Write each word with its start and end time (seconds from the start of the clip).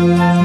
Música 0.00 0.39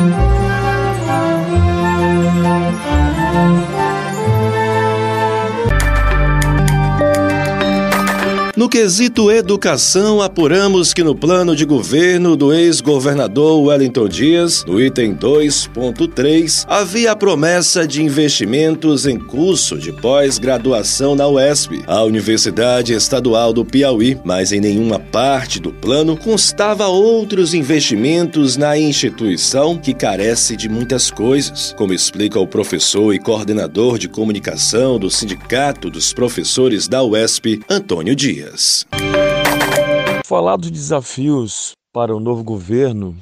No 8.56 8.70
quesito 8.70 9.30
educação, 9.30 10.22
apuramos 10.22 10.94
que 10.94 11.04
no 11.04 11.14
plano 11.14 11.54
de 11.54 11.66
governo 11.66 12.38
do 12.38 12.54
ex-governador 12.54 13.62
Wellington 13.62 14.08
Dias, 14.08 14.64
no 14.66 14.82
item 14.82 15.14
2.3, 15.14 16.64
havia 16.66 17.12
a 17.12 17.16
promessa 17.18 17.86
de 17.86 18.02
investimentos 18.02 19.06
em 19.06 19.20
curso 19.20 19.78
de 19.78 19.92
pós-graduação 19.92 21.16
na 21.16 21.28
UESP, 21.28 21.84
a 21.86 22.02
Universidade 22.04 22.94
Estadual 22.94 23.52
do 23.52 23.66
Piauí, 23.66 24.18
mas 24.24 24.54
em 24.54 24.62
nenhuma 24.62 25.00
parte 25.00 25.60
do 25.60 25.74
plano 25.74 26.16
constava 26.16 26.88
outros 26.88 27.54
investimentos 27.54 28.56
na 28.56 28.78
instituição 28.78 29.78
que 29.78 29.94
carece 29.94 30.56
de 30.56 30.70
muitas 30.70 31.12
coisas, 31.12 31.76
como 31.78 31.94
explica 31.94 32.40
o 32.40 32.48
professor 32.48 33.14
e 33.14 33.20
coordenador 33.20 34.00
de 34.00 34.08
comunicação 34.08 34.98
do 34.98 35.12
Sindicato 35.12 35.90
dos 35.90 36.14
Professores 36.14 36.88
da 36.88 37.04
UESP, 37.04 37.60
Antônio 37.70 38.16
Dias 38.16 38.45
dias. 38.46 38.86
Falar 40.26 40.58
dos 40.58 40.72
desafios 40.72 41.72
para 41.92 42.16
o 42.16 42.20
novo 42.20 42.44
governo 42.44 43.16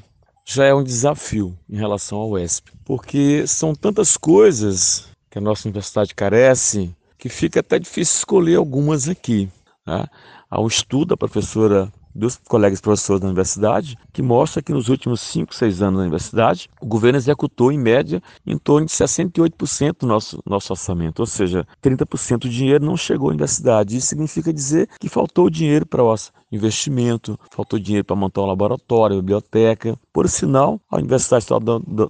já 0.46 0.66
é 0.66 0.74
um 0.74 0.84
desafio 0.84 1.58
em 1.70 1.78
relação 1.78 2.18
ao 2.18 2.32
UESP, 2.32 2.72
porque 2.84 3.48
são 3.48 3.74
tantas 3.74 4.18
coisas 4.18 5.08
que 5.30 5.38
a 5.38 5.42
nossa 5.42 5.68
universidade 5.68 6.14
carece 6.14 6.94
que 7.18 7.30
fica 7.30 7.62
até 7.62 7.80
difícil 7.80 8.18
escolher 8.18 8.58
algumas 8.58 9.08
aqui. 9.08 9.50
Né? 9.88 10.06
Há 10.50 10.62
um 10.62 10.68
estudo 10.68 11.10
da 11.10 11.18
professora 11.18 11.92
dos 12.14 12.40
colegas 12.48 12.80
professores 12.80 13.22
da 13.22 13.28
universidade, 13.28 13.98
que 14.12 14.22
mostra 14.22 14.62
que 14.62 14.72
nos 14.72 14.90
últimos 14.90 15.22
5, 15.22 15.54
6 15.54 15.82
anos 15.82 15.98
da 15.98 16.04
universidade, 16.04 16.70
o 16.82 16.86
governo 16.86 17.18
executou, 17.18 17.72
em 17.72 17.78
média, 17.78 18.22
em 18.46 18.58
torno 18.58 18.86
de 18.86 18.94
68% 18.94 19.98
do 20.00 20.08
nosso, 20.08 20.42
nosso 20.46 20.74
orçamento, 20.74 21.20
ou 21.20 21.26
seja, 21.26 21.66
30% 21.82 22.40
do 22.40 22.50
dinheiro 22.50 22.86
não 22.86 22.96
chegou 22.96 23.30
à 23.30 23.32
universidade. 23.32 23.98
Isso 23.98 24.08
significa 24.08 24.54
dizer 24.54 24.88
que 25.00 25.10
faltou 25.10 25.50
dinheiro 25.50 25.86
para 25.86 26.04
o 26.04 26.14
investimento, 26.52 27.40
faltou 27.50 27.80
dinheiro 27.80 28.06
para 28.06 28.16
montar 28.16 28.42
um 28.42 28.46
laboratório, 28.46 29.18
biblioteca. 29.18 29.98
Por 30.12 30.30
sinal, 30.30 30.80
a 30.90 30.98
Universidade 30.98 31.44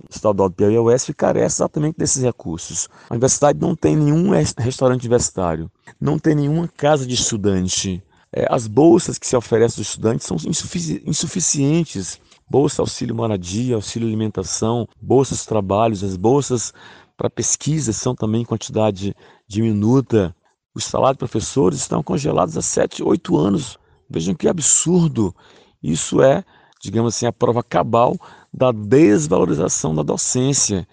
Estadual 0.09 0.49
do, 0.49 0.55
Piauí 0.55 0.77
Oeste 0.77 1.13
carece 1.13 1.57
exatamente 1.57 1.97
desses 1.97 2.21
recursos. 2.21 2.89
A 3.09 3.13
universidade 3.13 3.59
não 3.59 3.75
tem 3.75 3.95
nenhum 3.95 4.31
restaurante 4.57 5.01
universitário, 5.01 5.71
não 5.99 6.19
tem 6.19 6.35
nenhuma 6.35 6.67
casa 6.67 7.05
de 7.05 7.13
estudante, 7.13 8.03
é, 8.33 8.47
as 8.49 8.67
bolsas 8.67 9.19
que 9.19 9.27
se 9.27 9.35
oferecem 9.35 9.79
aos 9.79 9.87
estudantes 9.87 10.25
são 10.25 10.35
insufici 10.47 11.03
insuficientes. 11.05 12.19
Bolsa 12.49 12.81
auxílio 12.81 13.15
moradia, 13.15 13.75
auxílio 13.75 14.07
alimentação, 14.07 14.87
bolsas 15.01 15.45
trabalhos, 15.45 16.03
as 16.03 16.17
bolsas 16.17 16.73
para 17.15 17.29
pesquisa 17.29 17.93
são 17.93 18.15
também 18.15 18.41
em 18.41 18.45
quantidade 18.45 19.15
diminuta. 19.47 20.35
Os 20.75 20.83
salários 20.83 21.15
de 21.15 21.19
professores 21.19 21.79
estão 21.79 22.01
congelados 22.01 22.57
há 22.57 22.61
7, 22.61 23.03
8 23.03 23.37
anos. 23.37 23.77
Vejam 24.09 24.33
que 24.33 24.47
absurdo. 24.47 25.33
Isso 25.81 26.21
é, 26.21 26.43
digamos 26.81 27.15
assim, 27.15 27.27
a 27.27 27.31
prova 27.31 27.63
cabal 27.63 28.17
da 28.51 28.71
desvalorização 28.71 29.93
da 29.93 30.01
docência. 30.01 30.87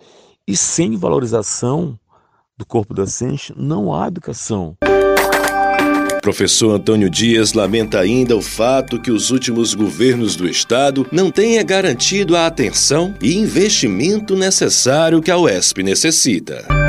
E 0.46 0.54
sem 0.56 0.96
valorização 0.96 1.98
do 2.56 2.66
corpo 2.66 2.92
docente, 2.92 3.54
não 3.56 3.94
há 3.94 4.08
educação. 4.08 4.76
Professor 6.20 6.74
Antônio 6.74 7.08
Dias 7.08 7.52
lamenta 7.52 7.98
ainda 7.98 8.36
o 8.36 8.42
fato 8.42 9.00
que 9.00 9.10
os 9.10 9.30
últimos 9.30 9.74
governos 9.74 10.36
do 10.36 10.48
estado 10.48 11.06
não 11.10 11.30
tenham 11.30 11.64
garantido 11.64 12.36
a 12.36 12.46
atenção 12.46 13.14
e 13.20 13.36
investimento 13.36 14.36
necessário 14.36 15.22
que 15.22 15.30
a 15.30 15.38
UESP 15.38 15.82
necessita 15.82 16.79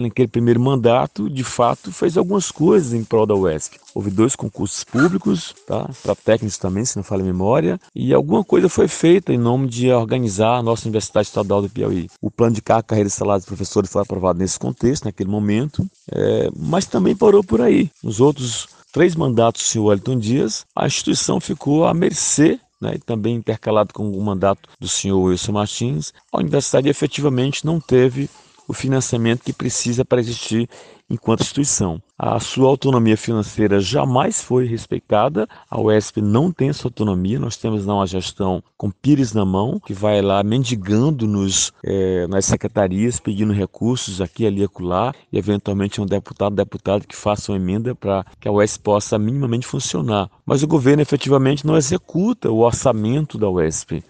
naquele 0.00 0.28
primeiro 0.28 0.60
mandato, 0.60 1.28
de 1.28 1.44
fato, 1.44 1.92
fez 1.92 2.16
algumas 2.16 2.50
coisas 2.50 2.92
em 2.92 3.04
prol 3.04 3.26
da 3.26 3.34
UESP. 3.34 3.78
Houve 3.94 4.10
dois 4.10 4.36
concursos 4.36 4.84
públicos, 4.84 5.54
tá? 5.66 5.88
para 6.02 6.14
técnicos 6.14 6.58
também, 6.58 6.84
se 6.84 6.96
não 6.96 7.02
falha 7.02 7.22
a 7.22 7.26
memória, 7.26 7.80
e 7.94 8.14
alguma 8.14 8.44
coisa 8.44 8.68
foi 8.68 8.88
feita 8.88 9.32
em 9.32 9.38
nome 9.38 9.68
de 9.68 9.90
organizar 9.90 10.56
a 10.56 10.62
nossa 10.62 10.86
Universidade 10.86 11.28
Estadual 11.28 11.62
do 11.62 11.68
Piauí. 11.68 12.08
O 12.20 12.30
plano 12.30 12.54
de 12.54 12.62
carreira 12.62 13.08
e 13.08 13.10
salário 13.10 13.40
dos 13.40 13.48
professores 13.48 13.90
foi 13.90 14.02
aprovado 14.02 14.38
nesse 14.38 14.58
contexto, 14.58 15.04
naquele 15.04 15.30
momento, 15.30 15.86
é, 16.12 16.48
mas 16.56 16.86
também 16.86 17.16
parou 17.16 17.42
por 17.42 17.60
aí. 17.60 17.90
Nos 18.02 18.20
outros 18.20 18.68
três 18.92 19.14
mandatos 19.14 19.62
do 19.62 19.66
senhor 19.66 19.86
Wellington 19.86 20.18
Dias, 20.18 20.64
a 20.74 20.86
instituição 20.86 21.40
ficou 21.40 21.86
à 21.86 21.92
mercê 21.92 22.58
né, 22.80 22.92
e 22.94 22.98
também 22.98 23.36
intercalado 23.36 23.92
com 23.92 24.10
o 24.10 24.22
mandato 24.22 24.68
do 24.78 24.88
senhor 24.88 25.20
Wilson 25.20 25.52
Martins, 25.52 26.12
a 26.32 26.38
universidade 26.38 26.88
efetivamente 26.88 27.64
não 27.64 27.80
teve 27.80 28.30
o 28.68 28.74
financiamento 28.74 29.42
que 29.42 29.52
precisa 29.52 30.04
para 30.04 30.20
existir 30.20 30.68
enquanto 31.10 31.40
instituição. 31.40 32.02
A 32.18 32.38
sua 32.38 32.68
autonomia 32.68 33.16
financeira 33.16 33.80
jamais 33.80 34.42
foi 34.42 34.66
respeitada. 34.66 35.48
A 35.70 35.80
UESP 35.80 36.20
não 36.20 36.52
tem 36.52 36.68
essa 36.68 36.86
autonomia. 36.86 37.38
Nós 37.38 37.56
temos 37.56 37.86
lá 37.86 37.94
uma 37.94 38.06
gestão 38.06 38.62
com 38.76 38.90
pires 38.90 39.32
na 39.32 39.44
mão, 39.44 39.80
que 39.80 39.94
vai 39.94 40.20
lá 40.20 40.42
mendigando 40.42 41.26
nos, 41.26 41.72
é, 41.82 42.26
nas 42.26 42.44
secretarias, 42.44 43.18
pedindo 43.18 43.52
recursos 43.54 44.20
aqui, 44.20 44.46
ali, 44.46 44.62
acolá, 44.62 45.14
e 45.32 45.38
eventualmente 45.38 46.00
um 46.00 46.06
deputado, 46.06 46.54
deputado 46.54 47.06
que 47.06 47.16
faça 47.16 47.52
uma 47.52 47.58
emenda 47.58 47.94
para 47.94 48.26
que 48.38 48.48
a 48.48 48.52
UESP 48.52 48.82
possa 48.82 49.18
minimamente 49.18 49.66
funcionar. 49.66 50.28
Mas 50.44 50.62
o 50.62 50.68
governo 50.68 51.00
efetivamente 51.00 51.66
não 51.66 51.76
executa 51.76 52.50
o 52.50 52.58
orçamento 52.58 53.38
da 53.38 53.48
UESP. 53.48 54.04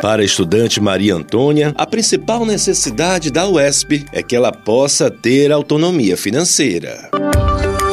Para 0.00 0.22
a 0.22 0.24
estudante 0.24 0.80
Maria 0.80 1.14
Antônia, 1.16 1.74
a 1.76 1.84
principal 1.84 2.46
necessidade 2.46 3.32
da 3.32 3.48
UESP 3.48 4.06
é 4.12 4.22
que 4.22 4.36
ela 4.36 4.52
possa 4.52 5.10
ter 5.10 5.50
autonomia 5.50 6.16
financeira 6.16 7.10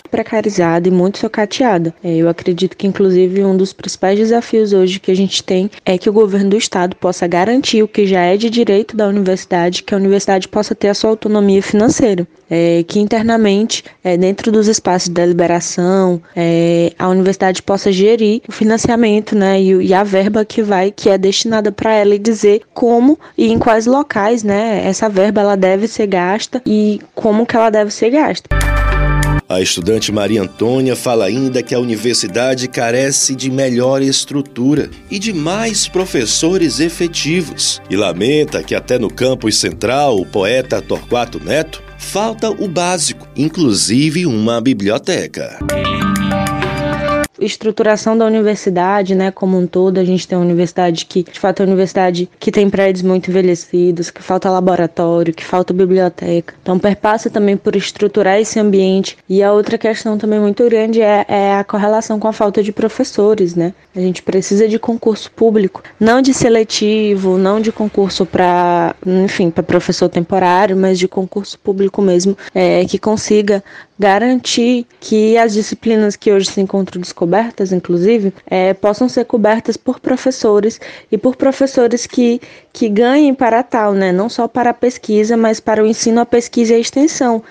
precarizada 0.10 0.88
e 0.88 0.92
muito 0.92 1.18
socateada. 1.18 1.94
É, 2.04 2.16
eu 2.16 2.30
acredito 2.30 2.76
que, 2.78 2.88
inclusive, 2.88 3.44
um 3.44 3.56
dos 3.56 3.74
principais 3.74 4.18
desafios 4.18 4.74
hoje 4.74 5.00
que 5.00 5.12
a 5.12 5.16
gente 5.16 5.44
tem 5.44 5.70
é 5.86 5.98
que 5.98 6.10
o 6.10 6.14
governo 6.14 6.52
do 6.52 6.58
estado 6.58 6.96
possa 6.96 7.28
garantir 7.28 7.84
o 7.84 7.88
que 7.88 8.06
já 8.06 8.22
é 8.22 8.38
de 8.38 8.50
direito 8.50 8.96
da 8.96 9.08
universidade, 9.08 9.84
que 9.84 9.94
a 9.94 9.98
universidade 9.98 10.48
possa 10.48 10.74
ter 10.76 10.90
a 10.90 10.94
sua 10.94 11.10
autonomia 11.10 11.62
financeira. 11.62 12.28
É, 12.48 12.86
que 12.88 13.00
internamente, 13.00 13.84
é, 14.04 14.16
dentro 14.16 14.52
dos 14.52 14.68
espaços 14.68 15.08
de 15.08 15.16
deliberação, 15.16 16.22
a 17.00 17.10
universidade 17.10 17.64
possa 17.64 17.92
gerir 17.92 18.42
o 18.48 18.52
financiamento 18.52 19.36
né, 19.36 19.60
e, 19.60 19.88
e 19.88 19.94
a 19.94 20.04
verba 20.04 20.46
que 20.46 20.62
vai, 20.62 20.92
que 20.92 21.10
é 21.10 21.18
destinada 21.18 21.72
para 21.72 21.92
ela 21.94 22.14
e 22.14 22.20
dizer 22.20 22.62
como 22.74 23.18
e 23.36 23.52
em 23.52 23.58
quais 23.58 23.88
locais 23.88 24.44
né, 24.44 24.84
essa 24.86 25.10
verba 25.10 25.42
ela 25.42 25.58
deve 25.58 25.88
ser 25.88 26.06
gasta 26.06 26.62
e 26.66 27.02
como 27.16 27.46
que 27.46 27.56
ela 27.56 27.70
deve 27.70 27.92
ser 27.92 28.12
gasta. 28.12 28.48
A 29.56 29.62
estudante 29.62 30.12
Maria 30.12 30.42
Antônia 30.42 30.98
fala 30.98 31.24
ainda 31.24 31.64
que 31.64 31.74
a 31.74 31.80
universidade 31.80 32.68
carece 32.68 33.34
de 33.34 33.50
melhor 33.50 34.02
estrutura 34.02 34.90
e 35.10 35.18
de 35.18 35.32
mais 35.32 35.88
professores 35.88 36.82
efetivos 36.82 37.82
e 37.90 37.96
lamenta 37.96 38.62
que 38.62 38.76
até 38.76 39.00
no 39.00 39.10
campus 39.10 39.58
central, 39.58 40.20
o 40.20 40.26
poeta 40.26 40.82
Torquato 40.82 41.42
Neto, 41.42 41.82
falta 41.98 42.50
o 42.50 42.68
básico, 42.68 43.30
inclusive 43.34 44.26
uma 44.26 44.60
biblioteca 44.60 45.58
estruturação 47.40 48.18
da 48.18 48.26
universidade, 48.26 49.16
né, 49.16 49.32
como 49.32 49.58
um 49.58 49.68
todo, 49.68 50.00
a 50.00 50.04
gente 50.04 50.28
tem 50.28 50.38
uma 50.38 50.46
universidade 50.46 51.06
que, 51.06 51.24
de 51.24 51.40
fato, 51.40 51.62
é 51.62 51.64
uma 51.64 51.72
universidade 51.72 52.30
que 52.40 52.52
tem 52.52 52.70
prédios 52.70 53.04
muito 53.04 53.30
envelhecidos, 53.30 54.10
que 54.10 54.22
falta 54.22 54.50
laboratório, 54.50 55.34
que 55.34 55.44
falta 55.44 55.74
biblioteca. 55.74 56.54
Então, 56.62 56.80
perpassa 56.80 57.30
também 57.30 57.58
por 57.58 57.76
estruturar 57.76 58.40
esse 58.40 58.60
ambiente. 58.60 59.18
E 59.28 59.44
a 59.44 59.52
outra 59.52 59.78
questão 59.78 60.18
também 60.18 60.40
muito 60.40 60.64
grande 60.66 61.02
é, 61.02 61.26
é 61.28 61.56
a 61.56 61.64
correlação 61.64 62.20
com 62.20 62.28
a 62.28 62.34
falta 62.34 62.62
de 62.64 62.72
professores, 62.72 63.56
né? 63.56 63.74
A 63.96 64.00
gente 64.00 64.22
precisa 64.22 64.68
de 64.68 64.78
concurso 64.78 65.32
público, 65.32 65.82
não 66.00 66.22
de 66.22 66.34
seletivo, 66.34 67.38
não 67.38 67.62
de 67.62 67.72
concurso 67.72 68.26
para, 68.26 68.96
enfim, 69.06 69.50
para 69.50 69.64
professor 69.64 70.10
temporário, 70.10 70.76
mas 70.76 71.00
de 71.00 71.08
concurso 71.08 71.58
público 71.60 72.02
mesmo, 72.02 72.38
é, 72.54 72.84
que 72.86 73.00
consiga 73.00 73.64
garantir 73.98 74.86
que 75.00 75.38
as 75.38 75.54
disciplinas 75.54 76.16
que 76.16 76.32
hoje 76.32 76.50
se 76.50 76.60
encontram 76.60 77.02
descobertas, 77.02 77.25
inclusive, 77.72 78.34
é, 78.46 78.74
possam 78.74 79.10
ser 79.10 79.26
cobertas 79.26 79.78
por 79.78 80.00
professores 80.00 80.80
e 81.12 81.18
por 81.18 81.36
professores 81.36 82.06
que, 82.06 82.42
que 82.72 82.90
ganhem 82.90 83.34
para 83.34 83.64
tal, 83.64 83.94
né? 83.94 84.12
não 84.12 84.30
só 84.30 84.48
para 84.48 84.70
a 84.70 84.74
pesquisa, 84.74 85.36
mas 85.36 85.60
para 85.60 85.84
o 85.84 85.88
ensino, 85.88 86.22
a 86.22 86.26
pesquisa 86.26 86.74
e 86.74 86.76
a 86.78 86.80
extensão. 86.80 87.44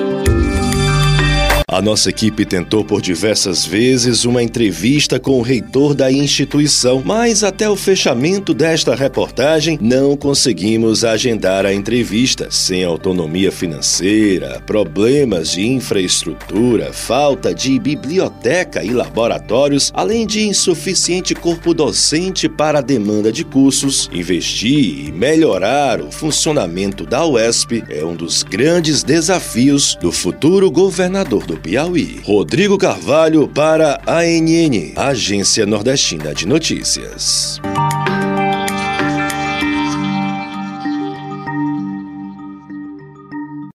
A 1.75 1.83
nossa 1.83 2.09
equipe 2.09 2.45
tentou 2.45 2.85
por 2.85 3.03
diversas 3.03 3.67
vezes 3.67 4.25
uma 4.25 4.41
entrevista 4.41 5.19
com 5.19 5.41
o 5.41 5.43
reitor 5.43 5.93
da 5.93 6.09
instituição, 6.09 7.03
mas 7.05 7.43
até 7.43 7.69
o 7.69 7.75
fechamento 7.75 8.55
desta 8.55 8.95
reportagem 8.95 9.77
não 9.83 10.17
conseguimos 10.17 11.05
agendar 11.05 11.67
a 11.67 11.75
entrevista. 11.75 12.47
Sem 12.49 12.85
autonomia 12.85 13.51
financeira, 13.51 14.63
problemas 14.65 15.51
de 15.51 15.67
infraestrutura, 15.67 16.93
falta 16.93 17.53
de 17.53 17.77
biblioteca 17.81 18.85
e 18.85 18.91
laboratórios, 18.91 19.91
além 19.93 20.29
de 20.29 20.47
insuficiente 20.47 21.35
corpo 21.35 21.75
docente 21.75 22.49
para 22.49 22.79
a 22.79 22.83
demanda 22.83 23.33
de 23.33 23.43
cursos, 23.43 24.09
investir 24.13 25.09
e 25.09 25.11
melhorar 25.11 26.01
o 26.01 26.13
funcionamento 26.13 27.05
da 27.05 27.27
UESP 27.27 27.83
é 27.91 28.05
um 28.05 28.15
dos 28.15 28.45
grandes 28.45 29.03
desafios 29.03 29.99
do 30.01 30.13
futuro 30.13 30.71
governador 30.71 31.45
do 31.45 31.64
Piauí. 31.65 32.21
Rodrigo 32.23 32.77
Carvalho 32.77 33.49
para 33.49 33.99
a 34.07 34.19
ANN, 34.19 34.93
Agência 34.95 35.65
Nordestina 35.65 36.35
de 36.35 36.47
Notícias. 36.47 37.59